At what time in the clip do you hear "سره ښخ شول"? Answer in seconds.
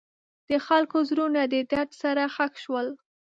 2.01-2.87